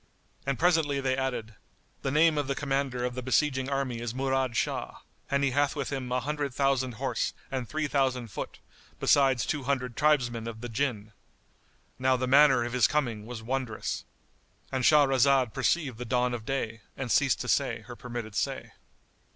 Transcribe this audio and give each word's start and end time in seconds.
And 0.47 0.57
presently 0.57 0.99
they 0.99 1.15
added, 1.15 1.53
"The 2.01 2.09
name 2.09 2.35
of 2.39 2.47
the 2.47 2.55
commander 2.55 3.03
of 3.05 3.13
the 3.13 3.21
besieging 3.21 3.69
army 3.69 3.99
is 3.99 4.15
Murad 4.15 4.57
Shah 4.57 4.95
and 5.29 5.43
he 5.43 5.51
hath 5.51 5.75
with 5.75 5.91
him 5.91 6.11
an 6.11 6.21
hundred 6.23 6.55
thousand 6.55 6.93
horse 6.93 7.33
and 7.51 7.69
three 7.69 7.85
thousand 7.87 8.29
foot, 8.31 8.57
besides 8.99 9.45
two 9.45 9.65
hundred 9.65 9.95
tribesmen 9.95 10.47
of 10.47 10.61
the 10.61 10.69
Jinn." 10.69 11.11
Now 11.99 12.17
the 12.17 12.25
manner 12.25 12.63
of 12.63 12.73
his 12.73 12.87
coming 12.87 13.27
was 13.27 13.43
wondrous.——And 13.43 14.83
Shahrazad 14.83 15.53
perceived 15.53 15.99
the 15.99 16.05
dawn 16.05 16.33
of 16.33 16.47
day 16.47 16.81
and 16.97 17.11
ceased 17.11 17.39
to 17.41 17.47
say 17.47 17.81
her 17.81 17.95
permitted 17.95 18.33
say. 18.33 18.71